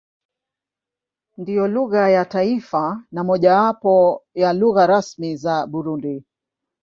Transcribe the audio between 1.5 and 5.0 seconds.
lugha ya taifa na mojawapo ya lugha